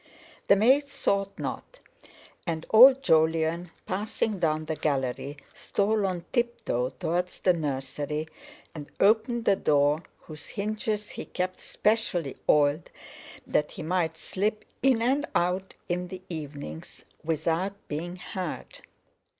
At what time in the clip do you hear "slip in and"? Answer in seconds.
14.17-15.27